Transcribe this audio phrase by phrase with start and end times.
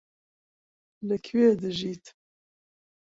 [1.07, 2.05] لەکوێ دژیت؟